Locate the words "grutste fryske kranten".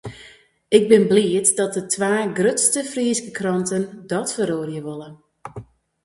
2.37-3.83